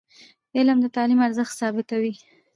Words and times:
علم 0.57 0.77
د 0.81 0.85
تعلیم 0.95 1.19
ارزښت 1.27 1.53
ثابتوي. 1.59 2.13